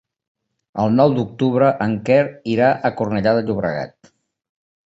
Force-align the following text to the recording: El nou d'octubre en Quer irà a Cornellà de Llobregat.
El 0.83 0.95
nou 0.99 1.13
d'octubre 1.17 1.67
en 1.87 1.93
Quer 2.09 2.19
irà 2.57 2.71
a 2.91 2.91
Cornellà 3.03 3.35
de 3.41 3.45
Llobregat. 3.51 4.15